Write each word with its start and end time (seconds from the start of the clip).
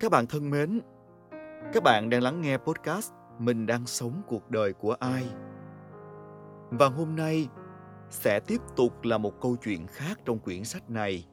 Các 0.00 0.10
bạn 0.10 0.26
thân 0.26 0.50
mến, 0.50 0.80
các 1.72 1.82
bạn 1.82 2.10
đang 2.10 2.22
lắng 2.22 2.40
nghe 2.40 2.56
podcast 2.56 3.12
Mình 3.38 3.66
đang 3.66 3.86
sống 3.86 4.22
cuộc 4.26 4.50
đời 4.50 4.72
của 4.72 4.92
ai. 4.92 5.28
Và 6.70 6.86
hôm 6.86 7.16
nay 7.16 7.48
sẽ 8.10 8.40
tiếp 8.46 8.60
tục 8.76 9.04
là 9.04 9.18
một 9.18 9.40
câu 9.40 9.56
chuyện 9.56 9.86
khác 9.86 10.18
trong 10.24 10.38
quyển 10.38 10.64
sách 10.64 10.90
này 10.90 11.26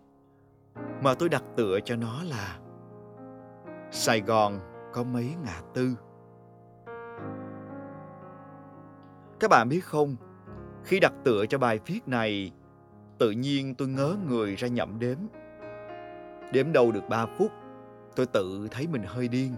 mà 1.03 1.13
tôi 1.13 1.29
đặt 1.29 1.43
tựa 1.55 1.79
cho 1.85 1.95
nó 1.95 2.23
là 2.23 2.59
Sài 3.91 4.21
Gòn 4.21 4.59
có 4.93 5.03
mấy 5.03 5.35
ngã 5.45 5.61
tư. 5.73 5.95
Các 9.39 9.49
bạn 9.49 9.69
biết 9.69 9.81
không, 9.83 10.15
khi 10.83 10.99
đặt 10.99 11.13
tựa 11.23 11.45
cho 11.45 11.57
bài 11.57 11.79
viết 11.85 12.07
này, 12.07 12.51
tự 13.17 13.31
nhiên 13.31 13.75
tôi 13.75 13.87
ngớ 13.87 14.15
người 14.27 14.55
ra 14.55 14.67
nhậm 14.67 14.99
đếm. 14.99 15.17
Đếm 16.53 16.71
đâu 16.71 16.91
được 16.91 17.09
3 17.09 17.25
phút, 17.37 17.51
tôi 18.17 18.25
tự 18.25 18.67
thấy 18.71 18.87
mình 18.87 19.03
hơi 19.05 19.27
điên. 19.27 19.55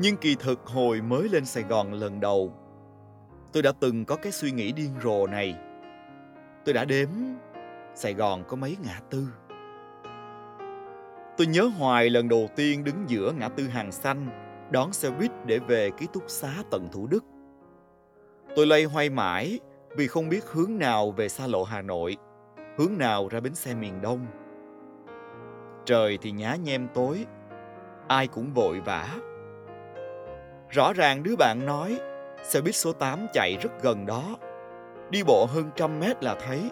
Nhưng 0.00 0.16
kỳ 0.16 0.34
thực 0.34 0.66
hồi 0.66 1.00
mới 1.00 1.28
lên 1.28 1.44
Sài 1.44 1.62
Gòn 1.62 1.92
lần 1.92 2.20
đầu, 2.20 2.52
tôi 3.52 3.62
đã 3.62 3.72
từng 3.80 4.04
có 4.04 4.16
cái 4.16 4.32
suy 4.32 4.50
nghĩ 4.50 4.72
điên 4.72 4.90
rồ 5.02 5.26
này. 5.26 5.56
Tôi 6.64 6.72
đã 6.74 6.84
đếm 6.84 7.08
Sài 7.94 8.14
Gòn 8.14 8.44
có 8.48 8.56
mấy 8.56 8.76
ngã 8.84 9.00
tư. 9.10 9.26
Tôi 11.36 11.46
nhớ 11.46 11.70
hoài 11.78 12.10
lần 12.10 12.28
đầu 12.28 12.48
tiên 12.56 12.84
đứng 12.84 13.04
giữa 13.06 13.32
ngã 13.38 13.48
tư 13.48 13.64
hàng 13.64 13.92
xanh, 13.92 14.26
đón 14.70 14.92
xe 14.92 15.10
buýt 15.10 15.30
để 15.46 15.58
về 15.58 15.90
ký 15.90 16.06
túc 16.12 16.22
xá 16.26 16.52
tận 16.70 16.88
Thủ 16.92 17.06
Đức. 17.06 17.24
Tôi 18.56 18.66
lây 18.66 18.84
hoay 18.84 19.10
mãi 19.10 19.60
vì 19.96 20.06
không 20.06 20.28
biết 20.28 20.44
hướng 20.44 20.78
nào 20.78 21.10
về 21.10 21.28
xa 21.28 21.46
lộ 21.46 21.62
Hà 21.64 21.82
Nội, 21.82 22.16
hướng 22.78 22.98
nào 22.98 23.28
ra 23.28 23.40
bến 23.40 23.54
xe 23.54 23.74
miền 23.74 24.00
Đông. 24.02 24.26
Trời 25.88 26.18
thì 26.22 26.30
nhá 26.30 26.56
nhem 26.56 26.88
tối, 26.94 27.26
ai 28.08 28.26
cũng 28.26 28.52
vội 28.52 28.80
vã. 28.80 29.08
Rõ 30.68 30.92
ràng 30.92 31.22
đứa 31.22 31.36
bạn 31.36 31.66
nói 31.66 32.00
xe 32.42 32.60
buýt 32.60 32.74
số 32.74 32.92
8 32.92 33.26
chạy 33.32 33.56
rất 33.62 33.70
gần 33.82 34.06
đó, 34.06 34.36
đi 35.10 35.22
bộ 35.22 35.46
hơn 35.46 35.70
trăm 35.76 36.00
mét 36.00 36.24
là 36.24 36.36
thấy. 36.46 36.70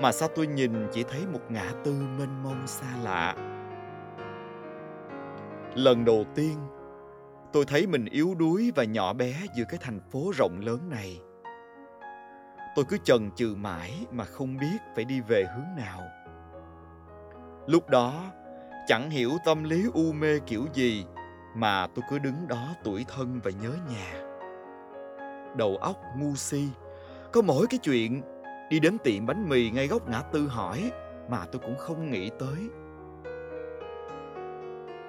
Mà 0.00 0.12
sao 0.12 0.28
tôi 0.34 0.46
nhìn 0.46 0.88
chỉ 0.92 1.02
thấy 1.02 1.20
một 1.32 1.40
ngã 1.48 1.72
tư 1.84 1.92
mênh 2.18 2.42
mông 2.42 2.66
xa 2.66 2.86
lạ. 3.04 3.34
Lần 5.74 6.04
đầu 6.04 6.24
tiên, 6.34 6.56
tôi 7.52 7.64
thấy 7.64 7.86
mình 7.86 8.04
yếu 8.04 8.34
đuối 8.38 8.72
và 8.74 8.84
nhỏ 8.84 9.12
bé 9.12 9.34
giữa 9.54 9.64
cái 9.68 9.78
thành 9.82 10.00
phố 10.10 10.32
rộng 10.34 10.60
lớn 10.60 10.90
này. 10.90 11.20
Tôi 12.76 12.84
cứ 12.88 12.98
chần 13.04 13.30
chừ 13.36 13.54
mãi 13.56 14.06
mà 14.10 14.24
không 14.24 14.56
biết 14.56 14.78
phải 14.94 15.04
đi 15.04 15.20
về 15.20 15.44
hướng 15.54 15.76
nào. 15.84 16.21
Lúc 17.66 17.88
đó, 17.90 18.32
chẳng 18.86 19.10
hiểu 19.10 19.30
tâm 19.44 19.64
lý 19.64 19.84
u 19.94 20.12
mê 20.12 20.38
kiểu 20.46 20.66
gì 20.72 21.04
mà 21.56 21.86
tôi 21.94 22.04
cứ 22.10 22.18
đứng 22.18 22.48
đó 22.48 22.68
tuổi 22.84 23.04
thân 23.08 23.40
và 23.44 23.50
nhớ 23.50 23.70
nhà. 23.90 24.22
Đầu 25.56 25.76
óc 25.76 25.96
ngu 26.18 26.34
si, 26.34 26.68
có 27.32 27.42
mỗi 27.42 27.66
cái 27.70 27.78
chuyện 27.78 28.22
đi 28.70 28.80
đến 28.80 28.98
tiệm 28.98 29.26
bánh 29.26 29.48
mì 29.48 29.70
ngay 29.70 29.86
góc 29.86 30.08
ngã 30.08 30.20
tư 30.20 30.46
hỏi 30.46 30.90
mà 31.28 31.44
tôi 31.52 31.62
cũng 31.64 31.76
không 31.78 32.10
nghĩ 32.10 32.30
tới. 32.38 32.68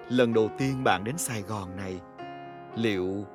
Lần 0.09 0.33
đầu 0.33 0.49
tiên 0.57 0.83
bạn 0.83 1.03
đến 1.03 1.17
Sài 1.17 1.41
Gòn 1.41 1.75
này, 1.75 1.99
liệu 2.75 3.25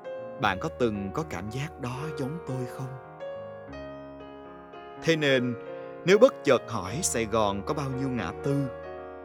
bạn 0.41 0.58
có 0.61 0.69
từng 0.78 1.11
có 1.12 1.24
cảm 1.30 1.50
giác 1.50 1.80
đó 1.80 1.96
giống 2.19 2.39
tôi 2.48 2.66
không? 2.66 2.98
Thế 5.02 5.16
nên, 5.16 5.55
nếu 6.06 6.19
bất 6.19 6.34
chợt 6.44 6.62
hỏi 6.69 6.98
Sài 7.02 7.24
Gòn 7.24 7.62
có 7.66 7.74
bao 7.74 7.91
nhiêu 7.91 8.08
ngã 8.08 8.33
tư, 8.44 8.66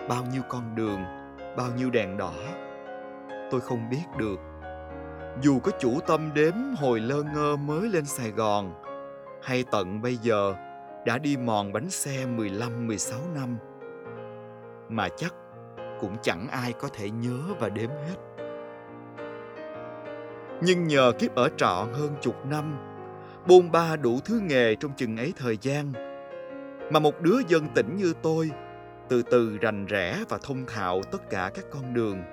bao 0.10 0.24
nhiêu 0.34 0.42
con 0.50 0.76
đường, 0.76 1.04
bao 1.58 1.68
nhiêu 1.78 1.90
đèn 1.90 2.18
đỏ, 2.18 2.34
tôi 3.52 3.62
không 3.62 3.90
biết 3.90 4.04
được. 4.18 4.40
Dù 5.42 5.60
có 5.60 5.72
chủ 5.80 6.00
tâm 6.08 6.32
đếm 6.34 6.54
hồi 6.78 7.00
lơ 7.00 7.24
ngơ 7.24 7.56
mới 7.56 7.90
lên 7.90 8.06
Sài 8.06 8.32
Gòn, 8.32 8.74
hay 9.44 9.64
tận 9.72 10.02
bây 10.02 10.16
giờ 10.16 10.56
đã 11.06 11.18
đi 11.18 11.38
mòn 11.38 11.74
bánh 11.74 11.90
xe 11.90 12.26
15-16 12.26 13.34
năm, 13.36 13.58
mà 14.90 15.10
chắc 15.18 15.34
cũng 16.00 16.16
chẳng 16.22 16.48
ai 16.52 16.74
có 16.74 16.88
thể 16.94 17.10
nhớ 17.10 17.40
và 17.60 17.70
đếm 17.70 17.90
hết. 17.90 18.16
Nhưng 20.62 20.88
nhờ 20.88 21.12
kiếp 21.20 21.36
ở 21.36 21.50
trọ 21.58 21.88
hơn 21.94 22.16
chục 22.22 22.46
năm, 22.46 22.78
bôn 23.48 23.72
ba 23.72 23.96
đủ 23.96 24.20
thứ 24.26 24.40
nghề 24.40 24.76
trong 24.76 24.92
chừng 24.96 25.18
ấy 25.18 25.34
thời 25.38 25.58
gian, 25.62 25.92
mà 26.92 27.00
một 27.00 27.22
đứa 27.22 27.38
dân 27.48 27.68
tỉnh 27.76 27.96
như 27.96 28.14
tôi 28.22 28.52
từ 29.10 29.24
từ 29.24 29.58
rành 29.58 29.86
rẽ 29.86 30.24
và 30.30 30.38
thông 30.44 30.66
thạo 30.66 31.02
tất 31.12 31.30
cả 31.30 31.52
các 31.54 31.66
con 31.72 31.94
đường. 31.94 32.24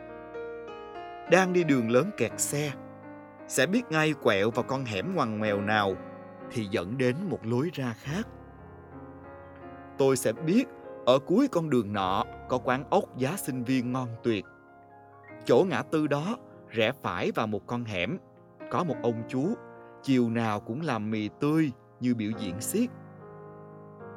Đang 1.31 1.53
đi 1.53 1.65
đường 1.65 1.91
lớn 1.91 2.11
kẹt 2.17 2.33
xe, 2.37 2.73
sẽ 3.49 3.67
biết 3.67 3.83
ngay 3.91 4.15
quẹo 4.23 4.51
vào 4.51 4.63
con 4.63 4.85
hẻm 4.85 5.15
ngoằn 5.15 5.39
ngoèo 5.39 5.61
nào 5.61 5.97
thì 6.51 6.65
dẫn 6.65 6.99
đến 6.99 7.17
một 7.29 7.47
lối 7.47 7.71
ra 7.73 7.95
khác. 7.99 8.29
Tôi 9.99 10.17
sẽ 10.17 10.33
biết 10.33 10.65
ở 11.07 11.19
cuối 11.19 11.49
con 11.49 11.71
đường 11.71 11.93
nọ 11.93 12.25
có 12.49 12.59
quán 12.59 12.85
ốc 12.91 13.17
giá 13.17 13.37
sinh 13.37 13.65
viên 13.65 13.93
ngon 13.93 14.09
tuyệt. 14.23 14.45
Chỗ 15.45 15.65
ngã 15.69 15.83
tư 15.83 16.07
đó 16.07 16.37
rẽ 16.69 16.93
phải 17.03 17.33
vào 17.33 17.47
một 17.47 17.67
con 17.67 17.85
hẻm, 17.85 18.19
có 18.71 18.85
một 18.85 18.97
ông 19.03 19.23
chú 19.29 19.55
chiều 20.03 20.31
nào 20.31 20.61
cũng 20.61 20.81
làm 20.81 21.11
mì 21.11 21.29
tươi 21.41 21.71
như 22.01 22.15
biểu 22.15 22.31
diễn 22.39 22.61
xiếc. 22.61 22.91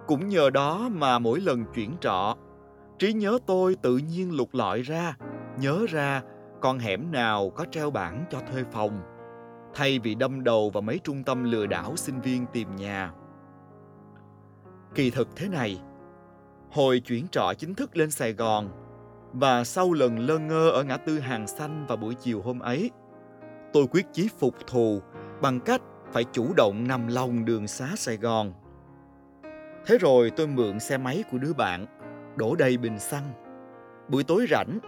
Cũng 0.08 0.30
nhờ 0.30 0.50
đó 0.50 0.90
mà 0.92 1.20
mỗi 1.20 1.42
lần 1.42 1.66
chuyển 1.76 1.92
trọ, 2.02 2.38
trí 3.00 3.14
nhớ 3.14 3.38
tôi 3.46 3.76
tự 3.76 3.98
nhiên 3.98 4.38
lục 4.38 4.50
lọi 4.54 4.82
ra, 4.82 5.18
nhớ 5.60 5.86
ra 5.90 6.22
con 6.62 6.80
hẻm 6.80 7.12
nào 7.12 7.50
có 7.50 7.66
treo 7.72 7.92
bảng 7.92 8.26
cho 8.30 8.40
thuê 8.52 8.64
phòng, 8.72 9.02
thay 9.74 10.00
vì 10.00 10.16
đâm 10.16 10.44
đầu 10.44 10.70
vào 10.70 10.82
mấy 10.82 11.00
trung 11.04 11.24
tâm 11.24 11.44
lừa 11.44 11.66
đảo 11.66 11.96
sinh 11.96 12.22
viên 12.22 12.46
tìm 12.54 12.76
nhà. 12.76 13.12
Kỳ 14.96 15.10
thực 15.10 15.36
thế 15.36 15.48
này, 15.48 15.82
hồi 16.72 17.00
chuyển 17.00 17.28
trọ 17.28 17.54
chính 17.58 17.76
thức 17.76 17.98
lên 17.98 18.12
Sài 18.12 18.34
Gòn 18.34 18.70
và 19.34 19.64
sau 19.64 19.94
lần 19.94 20.20
lơ 20.20 20.40
ngơ 20.40 20.70
ở 20.70 20.84
ngã 20.84 20.98
tư 20.98 21.20
hàng 21.20 21.48
xanh 21.48 21.86
vào 21.88 21.98
buổi 21.98 22.14
chiều 22.14 22.42
hôm 22.42 22.60
ấy, 22.60 22.92
tôi 23.74 23.88
quyết 23.92 24.06
chí 24.14 24.30
phục 24.40 24.56
thù 24.68 25.00
bằng 25.42 25.60
cách 25.60 25.82
phải 26.12 26.24
chủ 26.24 26.54
động 26.58 26.88
nằm 26.88 27.08
lòng 27.08 27.46
đường 27.46 27.68
xá 27.68 27.90
Sài 27.96 28.18
Gòn. 28.18 28.54
Thế 29.86 29.98
rồi 29.98 30.30
tôi 30.30 30.48
mượn 30.48 30.80
xe 30.80 30.98
máy 30.98 31.24
của 31.32 31.38
đứa 31.38 31.54
bạn, 31.54 31.86
đổ 32.36 32.56
đầy 32.56 32.78
bình 32.78 33.00
xăng. 33.00 33.32
Buổi 34.10 34.24
tối 34.24 34.46
rảnh, 34.50 34.80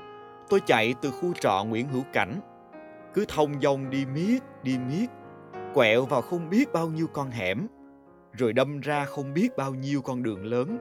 tôi 0.50 0.60
chạy 0.66 0.94
từ 1.02 1.12
khu 1.12 1.34
trọ 1.34 1.64
Nguyễn 1.64 1.88
Hữu 1.88 2.04
Cảnh, 2.14 2.40
cứ 3.14 3.26
thông 3.28 3.62
dong 3.62 3.90
đi 3.90 4.06
miết, 4.06 4.40
đi 4.64 4.78
miết, 4.78 5.08
quẹo 5.74 6.06
vào 6.06 6.22
không 6.22 6.50
biết 6.50 6.74
bao 6.74 6.88
nhiêu 6.88 7.08
con 7.14 7.32
hẻm, 7.32 7.68
rồi 8.34 8.54
đâm 8.54 8.80
ra 8.80 9.06
không 9.06 9.34
biết 9.34 9.50
bao 9.58 9.74
nhiêu 9.74 10.02
con 10.02 10.24
đường 10.24 10.46
lớn. 10.46 10.78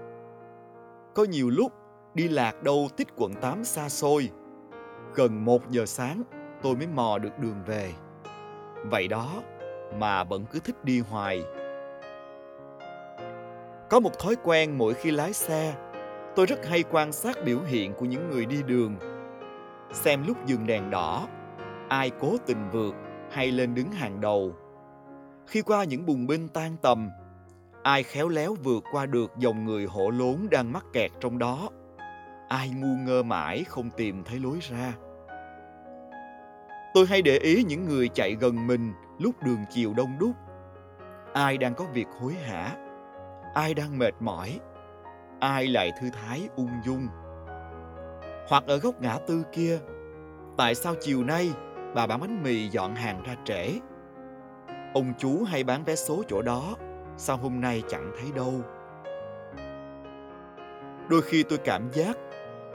Có 1.15 1.25
nhiều 1.25 1.51
lúc 1.51 1.73
đi 2.15 2.29
lạc 2.29 2.63
đâu 2.63 2.89
tích 2.97 3.09
quận 3.17 3.35
8 3.35 3.65
xa 3.65 3.89
xôi. 3.89 4.31
Gần 5.15 5.45
một 5.45 5.71
giờ 5.71 5.87
sáng 5.87 6.23
tôi 6.63 6.77
mới 6.77 6.87
mò 6.87 7.19
được 7.19 7.39
đường 7.39 7.63
về. 7.67 7.93
Vậy 8.91 9.09
đó 9.09 9.43
mà 9.99 10.25
vẫn 10.25 10.45
cứ 10.53 10.59
thích 10.59 10.85
đi 10.85 11.01
hoài. 11.01 11.45
Có 13.91 14.01
một 14.01 14.19
thói 14.19 14.37
quen 14.43 14.79
mỗi 14.79 14.95
khi 14.95 15.11
lái 15.11 15.33
xe, 15.33 15.75
tôi 16.37 16.47
rất 16.47 16.67
hay 16.67 16.85
quan 16.91 17.13
sát 17.13 17.37
biểu 17.45 17.61
hiện 17.67 17.95
của 17.95 18.05
những 18.05 18.31
người 18.31 18.47
đi 18.47 18.63
đường. 18.63 18.97
Xem 19.93 20.27
lúc 20.27 20.47
dừng 20.47 20.67
đèn 20.67 20.91
đỏ, 20.91 21.29
ai 21.89 22.11
cố 22.21 22.37
tình 22.47 22.71
vượt 22.73 22.95
hay 23.31 23.51
lên 23.51 23.75
đứng 23.75 23.93
hàng 23.93 24.21
đầu. 24.21 24.55
Khi 25.47 25.63
qua 25.63 25.85
những 25.85 26.07
bùng 26.07 26.27
binh 26.27 26.49
tan 26.49 26.77
tầm, 26.83 27.11
ai 27.83 28.03
khéo 28.03 28.29
léo 28.29 28.55
vượt 28.65 28.85
qua 28.93 29.07
được 29.07 29.33
dòng 29.39 29.65
người 29.65 29.87
hổ 29.87 30.11
lốn 30.11 30.37
đang 30.51 30.73
mắc 30.73 30.85
kẹt 30.93 31.11
trong 31.21 31.39
đó. 31.39 31.69
Ai 32.49 32.69
ngu 32.69 32.97
ngơ 33.07 33.23
mãi 33.23 33.65
không 33.69 33.91
tìm 33.97 34.25
thấy 34.25 34.39
lối 34.39 34.59
ra. 34.61 34.93
Tôi 36.95 37.07
hay 37.07 37.23
để 37.23 37.39
ý 37.39 37.65
những 37.65 37.85
người 37.89 38.09
chạy 38.09 38.37
gần 38.41 38.67
mình 38.67 38.93
lúc 39.19 39.35
đường 39.45 39.65
chiều 39.71 39.95
đông 39.97 40.19
đúc. 40.19 40.33
Ai 41.33 41.59
đang 41.59 41.75
có 41.75 41.85
việc 41.85 42.07
hối 42.21 42.33
hả, 42.33 42.77
ai 43.55 43.75
đang 43.75 43.99
mệt 43.99 44.15
mỏi, 44.21 44.61
ai 45.41 45.67
lại 45.67 45.93
thư 46.01 46.11
thái 46.11 46.49
ung 46.57 46.71
dung. 46.85 47.09
Hoặc 48.49 48.65
ở 48.67 48.77
góc 48.79 49.01
ngã 49.01 49.19
tư 49.27 49.43
kia, 49.53 49.79
tại 50.57 50.75
sao 50.75 50.95
chiều 51.01 51.25
nay 51.25 51.51
bà 51.95 52.07
bán 52.07 52.21
bánh 52.21 52.43
mì 52.43 52.69
dọn 52.69 52.95
hàng 52.95 53.23
ra 53.23 53.37
trễ? 53.45 53.69
Ông 54.95 55.13
chú 55.19 55.45
hay 55.45 55.65
bán 55.65 55.85
vé 55.85 55.95
số 55.95 56.23
chỗ 56.29 56.43
đó, 56.43 56.77
sao 57.17 57.37
hôm 57.37 57.61
nay 57.61 57.83
chẳng 57.89 58.13
thấy 58.21 58.33
đâu? 58.35 58.53
Đôi 61.09 61.23
khi 61.23 61.43
tôi 61.43 61.59
cảm 61.59 61.93
giác 61.93 62.17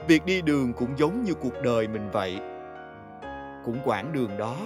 việc 0.08 0.24
đi 0.24 0.42
đường 0.42 0.72
cũng 0.72 0.98
giống 0.98 1.22
như 1.24 1.34
cuộc 1.34 1.54
đời 1.62 1.88
mình 1.88 2.10
vậy 2.12 2.40
cũng 3.64 3.78
quãng 3.84 4.12
đường 4.12 4.38
đó 4.38 4.56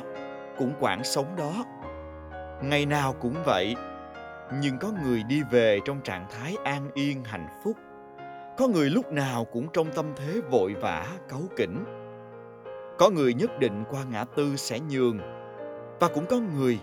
cũng 0.58 0.72
quãng 0.80 1.04
sống 1.04 1.36
đó 1.36 1.64
ngày 2.62 2.86
nào 2.86 3.14
cũng 3.20 3.34
vậy 3.44 3.76
nhưng 4.52 4.78
có 4.78 4.92
người 5.04 5.22
đi 5.22 5.42
về 5.50 5.80
trong 5.84 6.00
trạng 6.00 6.26
thái 6.30 6.56
an 6.64 6.90
yên, 6.94 7.24
hạnh 7.24 7.48
phúc. 7.64 7.76
Có 8.58 8.68
người 8.68 8.90
lúc 8.90 9.12
nào 9.12 9.44
cũng 9.44 9.68
trong 9.72 9.92
tâm 9.94 10.06
thế 10.16 10.40
vội 10.50 10.74
vã, 10.74 11.06
cáu 11.28 11.42
kỉnh. 11.56 11.84
Có 12.98 13.10
người 13.10 13.34
nhất 13.34 13.50
định 13.58 13.84
qua 13.90 14.04
ngã 14.04 14.24
tư 14.24 14.56
sẽ 14.56 14.80
nhường. 14.80 15.18
Và 16.00 16.08
cũng 16.14 16.26
có 16.26 16.36
người 16.56 16.78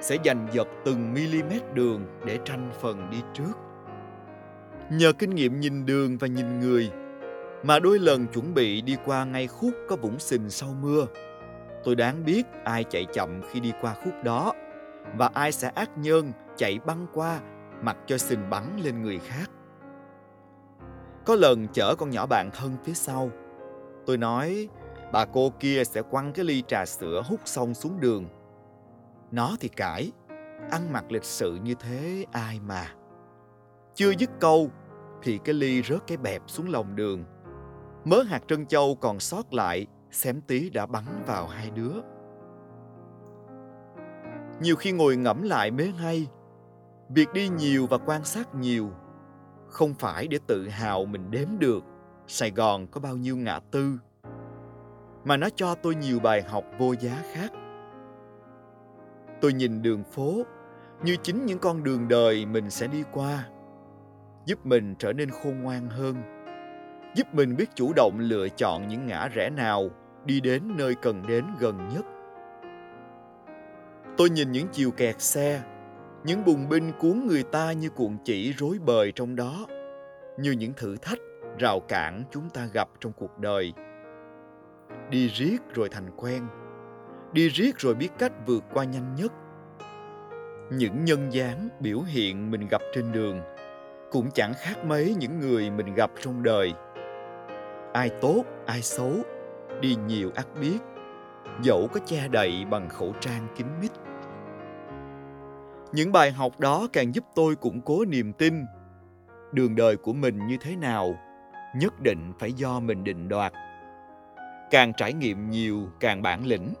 sẽ 0.00 0.16
giành 0.24 0.48
giật 0.52 0.68
từng 0.84 1.12
mm 1.12 1.74
đường 1.74 2.06
để 2.26 2.38
tranh 2.44 2.70
phần 2.80 3.10
đi 3.10 3.18
trước. 3.34 3.52
Nhờ 4.90 5.12
kinh 5.12 5.34
nghiệm 5.34 5.60
nhìn 5.60 5.86
đường 5.86 6.18
và 6.18 6.26
nhìn 6.26 6.60
người 6.60 6.90
mà 7.62 7.78
đôi 7.78 7.98
lần 7.98 8.26
chuẩn 8.26 8.54
bị 8.54 8.80
đi 8.80 8.96
qua 9.04 9.24
ngay 9.24 9.46
khúc 9.46 9.74
có 9.88 9.96
vũng 9.96 10.18
sình 10.18 10.50
sau 10.50 10.68
mưa. 10.82 11.06
Tôi 11.84 11.94
đáng 11.94 12.24
biết 12.24 12.42
ai 12.64 12.84
chạy 12.84 13.06
chậm 13.12 13.40
khi 13.50 13.60
đi 13.60 13.72
qua 13.80 13.94
khúc 14.04 14.12
đó 14.24 14.52
và 15.16 15.30
ai 15.34 15.52
sẽ 15.52 15.70
ác 15.74 15.90
nhân 15.98 16.32
chạy 16.56 16.78
băng 16.86 17.06
qua, 17.14 17.40
mặc 17.82 17.96
cho 18.06 18.18
sình 18.18 18.50
bắn 18.50 18.76
lên 18.76 19.02
người 19.02 19.18
khác. 19.18 19.50
Có 21.26 21.34
lần 21.34 21.66
chở 21.72 21.94
con 21.98 22.10
nhỏ 22.10 22.26
bạn 22.26 22.50
thân 22.52 22.76
phía 22.84 22.94
sau. 22.94 23.30
Tôi 24.06 24.16
nói, 24.16 24.68
bà 25.12 25.24
cô 25.24 25.52
kia 25.60 25.84
sẽ 25.84 26.02
quăng 26.02 26.32
cái 26.32 26.44
ly 26.44 26.62
trà 26.68 26.86
sữa 26.86 27.22
hút 27.26 27.40
xong 27.44 27.74
xuống 27.74 28.00
đường. 28.00 28.28
Nó 29.30 29.56
thì 29.60 29.68
cãi, 29.68 30.12
ăn 30.70 30.92
mặc 30.92 31.04
lịch 31.08 31.24
sự 31.24 31.58
như 31.62 31.74
thế 31.74 32.24
ai 32.32 32.60
mà. 32.66 32.86
Chưa 33.94 34.10
dứt 34.10 34.30
câu 34.40 34.70
thì 35.22 35.38
cái 35.44 35.54
ly 35.54 35.82
rớt 35.82 36.06
cái 36.06 36.16
bẹp 36.16 36.42
xuống 36.46 36.68
lòng 36.68 36.96
đường. 36.96 37.24
Mớ 38.04 38.22
hạt 38.22 38.40
trân 38.48 38.66
châu 38.66 38.94
còn 38.94 39.20
sót 39.20 39.54
lại, 39.54 39.86
xém 40.10 40.40
tí 40.40 40.70
đã 40.70 40.86
bắn 40.86 41.04
vào 41.26 41.46
hai 41.46 41.70
đứa. 41.70 41.92
Nhiều 44.60 44.76
khi 44.76 44.92
ngồi 44.92 45.16
ngẫm 45.16 45.42
lại 45.42 45.70
mới 45.70 45.90
hay 45.90 46.26
việc 47.08 47.32
đi 47.32 47.48
nhiều 47.48 47.86
và 47.86 47.98
quan 47.98 48.24
sát 48.24 48.54
nhiều 48.54 48.90
không 49.68 49.94
phải 49.94 50.26
để 50.28 50.38
tự 50.46 50.68
hào 50.68 51.04
mình 51.04 51.30
đếm 51.30 51.48
được 51.58 51.84
sài 52.26 52.50
gòn 52.50 52.86
có 52.86 53.00
bao 53.00 53.16
nhiêu 53.16 53.36
ngã 53.36 53.60
tư, 53.70 53.98
mà 55.24 55.36
nó 55.36 55.48
cho 55.56 55.74
tôi 55.74 55.94
nhiều 55.94 56.20
bài 56.20 56.42
học 56.42 56.64
vô 56.78 56.94
giá 57.00 57.22
khác. 57.32 57.52
Tôi 59.40 59.52
nhìn 59.52 59.82
đường 59.82 60.04
phố 60.04 60.42
như 61.04 61.16
chính 61.22 61.46
những 61.46 61.58
con 61.58 61.82
đường 61.82 62.08
đời 62.08 62.46
mình 62.46 62.70
sẽ 62.70 62.86
đi 62.86 63.02
qua, 63.12 63.48
giúp 64.44 64.66
mình 64.66 64.94
trở 64.98 65.12
nên 65.12 65.30
khôn 65.30 65.60
ngoan 65.62 65.88
hơn, 65.88 66.16
giúp 67.14 67.26
mình 67.32 67.56
biết 67.56 67.70
chủ 67.74 67.92
động 67.96 68.18
lựa 68.18 68.48
chọn 68.48 68.88
những 68.88 69.06
ngã 69.06 69.28
rẽ 69.28 69.50
nào 69.50 69.90
đi 70.24 70.40
đến 70.40 70.62
nơi 70.76 70.94
cần 70.94 71.26
đến 71.26 71.44
gần 71.58 71.88
nhất. 71.88 72.04
Tôi 74.16 74.30
nhìn 74.30 74.52
những 74.52 74.68
chiều 74.72 74.90
kẹt 74.90 75.20
xe 75.20 75.62
những 76.24 76.44
bùng 76.44 76.68
binh 76.68 76.92
cuốn 76.98 77.26
người 77.26 77.42
ta 77.42 77.72
như 77.72 77.90
cuộn 77.90 78.16
chỉ 78.24 78.52
rối 78.52 78.78
bời 78.86 79.12
trong 79.12 79.36
đó, 79.36 79.66
như 80.38 80.50
những 80.50 80.72
thử 80.76 80.96
thách, 81.02 81.18
rào 81.58 81.80
cản 81.80 82.22
chúng 82.30 82.50
ta 82.50 82.66
gặp 82.72 82.88
trong 83.00 83.12
cuộc 83.12 83.38
đời. 83.38 83.72
Đi 85.10 85.28
riết 85.28 85.56
rồi 85.74 85.88
thành 85.88 86.10
quen, 86.16 86.46
đi 87.32 87.48
riết 87.48 87.78
rồi 87.78 87.94
biết 87.94 88.08
cách 88.18 88.32
vượt 88.46 88.64
qua 88.72 88.84
nhanh 88.84 89.14
nhất. 89.14 89.32
Những 90.70 91.04
nhân 91.04 91.32
dáng 91.32 91.68
biểu 91.80 92.00
hiện 92.00 92.50
mình 92.50 92.66
gặp 92.70 92.82
trên 92.94 93.12
đường 93.12 93.40
cũng 94.10 94.30
chẳng 94.34 94.52
khác 94.54 94.84
mấy 94.84 95.14
những 95.18 95.40
người 95.40 95.70
mình 95.70 95.94
gặp 95.94 96.10
trong 96.20 96.42
đời. 96.42 96.72
Ai 97.92 98.10
tốt, 98.20 98.44
ai 98.66 98.82
xấu, 98.82 99.12
đi 99.80 99.96
nhiều 100.06 100.30
ắt 100.34 100.46
biết, 100.60 100.78
dẫu 101.62 101.88
có 101.92 102.00
che 102.06 102.28
đậy 102.28 102.64
bằng 102.70 102.88
khẩu 102.88 103.14
trang 103.20 103.46
kín 103.56 103.66
mít 103.80 103.90
những 105.92 106.12
bài 106.12 106.32
học 106.32 106.60
đó 106.60 106.86
càng 106.92 107.14
giúp 107.14 107.24
tôi 107.34 107.56
củng 107.56 107.80
cố 107.80 108.04
niềm 108.04 108.32
tin. 108.32 108.64
Đường 109.52 109.76
đời 109.76 109.96
của 109.96 110.12
mình 110.12 110.46
như 110.46 110.56
thế 110.60 110.76
nào, 110.76 111.18
nhất 111.76 112.00
định 112.00 112.32
phải 112.38 112.52
do 112.52 112.80
mình 112.80 113.04
định 113.04 113.28
đoạt. 113.28 113.52
Càng 114.70 114.92
trải 114.96 115.12
nghiệm 115.12 115.50
nhiều, 115.50 115.88
càng 116.00 116.22
bản 116.22 116.46
lĩnh. 116.46 116.74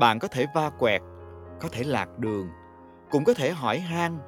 Bạn 0.00 0.18
có 0.18 0.28
thể 0.28 0.46
va 0.54 0.70
quẹt, 0.78 1.02
có 1.60 1.68
thể 1.72 1.82
lạc 1.84 2.18
đường, 2.18 2.48
cũng 3.10 3.24
có 3.24 3.34
thể 3.34 3.50
hỏi 3.50 3.78
han, 3.78 4.18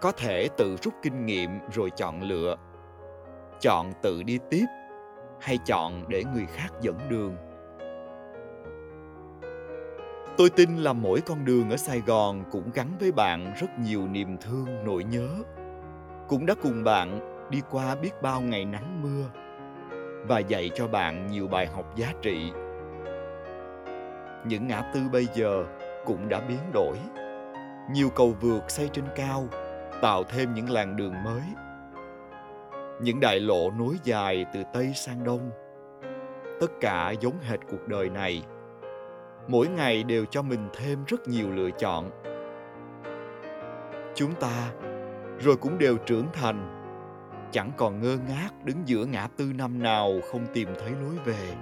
có 0.00 0.12
thể 0.12 0.48
tự 0.56 0.76
rút 0.82 0.94
kinh 1.02 1.26
nghiệm 1.26 1.50
rồi 1.72 1.90
chọn 1.96 2.22
lựa. 2.22 2.56
Chọn 3.60 3.92
tự 4.02 4.22
đi 4.22 4.38
tiếp, 4.50 4.66
hay 5.40 5.58
chọn 5.66 6.04
để 6.08 6.24
người 6.34 6.46
khác 6.46 6.68
dẫn 6.80 6.98
đường? 7.08 7.36
Tôi 10.38 10.50
tin 10.50 10.76
là 10.76 10.92
mỗi 10.92 11.20
con 11.20 11.44
đường 11.44 11.70
ở 11.70 11.76
sài 11.76 12.00
gòn 12.00 12.44
cũng 12.50 12.70
gắn 12.74 12.88
với 13.00 13.12
bạn 13.12 13.54
rất 13.60 13.66
nhiều 13.78 14.08
niềm 14.08 14.36
thương, 14.36 14.84
nỗi 14.84 15.04
nhớ. 15.04 15.28
Cũng 16.28 16.46
đã 16.46 16.54
cùng 16.62 16.84
bạn 16.84 17.20
đi 17.50 17.62
qua 17.70 17.94
biết 17.94 18.10
bao 18.22 18.40
ngày 18.40 18.64
nắng 18.64 19.02
mưa 19.02 19.24
và 20.28 20.38
dạy 20.38 20.70
cho 20.74 20.88
bạn 20.88 21.26
nhiều 21.26 21.48
bài 21.48 21.66
học 21.66 21.96
giá 21.96 22.12
trị. 22.22 22.52
Những 24.46 24.66
ngã 24.66 24.90
tư 24.94 25.00
bây 25.12 25.26
giờ 25.34 25.64
cũng 26.04 26.28
đã 26.28 26.40
biến 26.40 26.60
đổi. 26.72 26.96
Nhiều 27.92 28.10
cầu 28.10 28.34
vượt 28.40 28.70
xây 28.70 28.88
trên 28.92 29.04
cao, 29.16 29.48
tạo 30.02 30.24
thêm 30.24 30.54
những 30.54 30.70
làn 30.70 30.96
đường 30.96 31.14
mới. 31.24 31.42
Những 33.00 33.20
đại 33.20 33.40
lộ 33.40 33.70
nối 33.70 33.94
dài 34.04 34.46
từ 34.54 34.62
tây 34.74 34.92
sang 34.94 35.24
đông, 35.24 35.50
tất 36.60 36.70
cả 36.80 37.10
giống 37.10 37.40
hệt 37.40 37.60
cuộc 37.70 37.88
đời 37.88 38.10
này 38.10 38.42
mỗi 39.48 39.68
ngày 39.68 40.02
đều 40.02 40.24
cho 40.24 40.42
mình 40.42 40.68
thêm 40.72 41.04
rất 41.06 41.28
nhiều 41.28 41.50
lựa 41.50 41.70
chọn. 41.70 42.10
Chúng 44.14 44.34
ta 44.34 44.72
rồi 45.38 45.56
cũng 45.56 45.78
đều 45.78 45.96
trưởng 45.96 46.26
thành, 46.32 46.74
chẳng 47.50 47.70
còn 47.76 48.00
ngơ 48.00 48.18
ngác 48.28 48.64
đứng 48.64 48.76
giữa 48.84 49.04
ngã 49.04 49.28
tư 49.36 49.52
năm 49.54 49.82
nào 49.82 50.12
không 50.32 50.46
tìm 50.54 50.68
thấy 50.78 50.90
lối 50.90 51.16
về. 51.24 51.54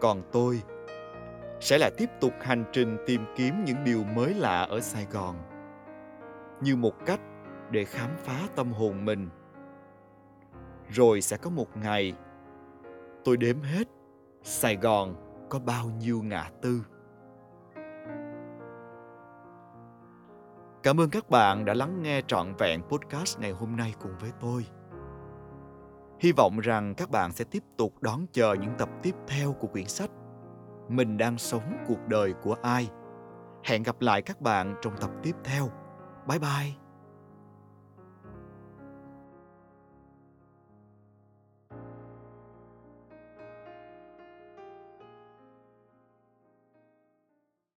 Còn 0.00 0.22
tôi 0.32 0.62
sẽ 1.60 1.78
là 1.78 1.90
tiếp 1.96 2.10
tục 2.20 2.32
hành 2.40 2.64
trình 2.72 2.96
tìm 3.06 3.20
kiếm 3.36 3.64
những 3.64 3.84
điều 3.84 4.04
mới 4.04 4.34
lạ 4.34 4.62
ở 4.62 4.80
sài 4.80 5.06
gòn, 5.12 5.36
như 6.60 6.76
một 6.76 7.06
cách 7.06 7.20
để 7.70 7.84
khám 7.84 8.10
phá 8.16 8.40
tâm 8.56 8.72
hồn 8.72 9.04
mình. 9.04 9.28
Rồi 10.88 11.20
sẽ 11.20 11.36
có 11.36 11.50
một 11.50 11.76
ngày, 11.76 12.12
tôi 13.24 13.36
đếm 13.36 13.60
hết 13.60 13.88
sài 14.42 14.76
gòn 14.76 15.25
có 15.50 15.58
bao 15.58 15.90
nhiêu 15.90 16.22
ngã 16.22 16.50
tư. 16.62 16.82
Cảm 20.82 21.00
ơn 21.00 21.10
các 21.10 21.30
bạn 21.30 21.64
đã 21.64 21.74
lắng 21.74 22.02
nghe 22.02 22.22
trọn 22.26 22.54
vẹn 22.58 22.82
podcast 22.82 23.38
ngày 23.38 23.50
hôm 23.50 23.76
nay 23.76 23.94
cùng 24.00 24.12
với 24.20 24.30
tôi. 24.40 24.66
Hy 26.20 26.32
vọng 26.32 26.58
rằng 26.58 26.94
các 26.94 27.10
bạn 27.10 27.32
sẽ 27.32 27.44
tiếp 27.50 27.62
tục 27.78 27.94
đón 28.00 28.26
chờ 28.32 28.54
những 28.54 28.74
tập 28.78 28.88
tiếp 29.02 29.14
theo 29.28 29.52
của 29.52 29.68
quyển 29.68 29.86
sách 29.86 30.10
mình 30.88 31.18
đang 31.18 31.38
sống 31.38 31.84
cuộc 31.88 32.08
đời 32.08 32.32
của 32.32 32.56
ai. 32.62 32.88
Hẹn 33.64 33.82
gặp 33.82 34.00
lại 34.00 34.22
các 34.22 34.40
bạn 34.40 34.74
trong 34.82 34.96
tập 35.00 35.10
tiếp 35.22 35.36
theo. 35.44 35.68
Bye 36.28 36.38
bye. 36.38 36.85